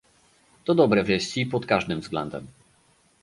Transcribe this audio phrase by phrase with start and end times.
[0.65, 2.47] To dobre wieści pod każdym względem